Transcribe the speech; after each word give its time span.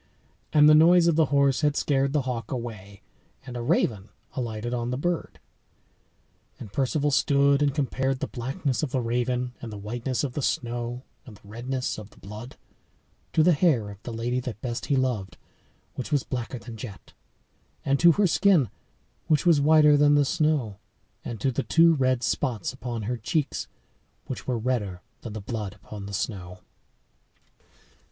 And 0.51 0.67
the 0.67 0.73
noise 0.73 1.05
of 1.05 1.15
the 1.15 1.25
horse 1.25 1.61
had 1.61 1.77
scared 1.77 2.11
the 2.11 2.23
hawk 2.23 2.49
away, 2.49 3.03
and 3.45 3.55
a 3.55 3.61
raven 3.61 4.09
alighted 4.33 4.73
on 4.73 4.89
the 4.89 4.97
bird. 4.97 5.39
And 6.59 6.73
Perceval 6.73 7.11
stood 7.11 7.61
and 7.61 7.71
compared 7.75 8.17
the 8.19 8.25
blackness 8.25 8.81
of 8.81 8.89
the 8.89 8.99
raven 8.99 9.53
and 9.61 9.71
the 9.71 9.77
whiteness 9.77 10.23
of 10.23 10.33
the 10.33 10.41
snow 10.41 11.03
and 11.23 11.37
the 11.37 11.47
redness 11.47 11.99
of 11.99 12.09
the 12.09 12.17
blood 12.17 12.55
to 13.33 13.43
the 13.43 13.53
hair 13.53 13.91
of 13.91 14.01
the 14.01 14.11
lady 14.11 14.39
that 14.39 14.59
best 14.59 14.87
he 14.87 14.95
loved, 14.95 15.37
which 15.93 16.11
was 16.11 16.23
blacker 16.23 16.57
than 16.57 16.77
jet, 16.77 17.13
and 17.85 17.99
to 17.99 18.13
her 18.13 18.25
skin, 18.25 18.71
which 19.27 19.45
was 19.45 19.61
whiter 19.61 19.95
than 19.97 20.15
the 20.15 20.25
snow, 20.25 20.79
and 21.23 21.39
to 21.41 21.51
the 21.51 21.61
two 21.61 21.93
red 21.93 22.23
spots 22.23 22.73
upon 22.73 23.03
her 23.03 23.17
cheeks, 23.17 23.67
which 24.25 24.47
were 24.47 24.57
redder 24.57 25.03
than 25.21 25.33
the 25.33 25.39
blood 25.41 25.75
upon 25.75 26.07
the 26.07 26.11
snow. 26.13 26.61